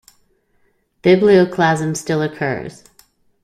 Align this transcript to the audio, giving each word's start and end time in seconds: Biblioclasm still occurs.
Biblioclasm 1.03 1.95
still 1.95 2.23
occurs. 2.23 2.83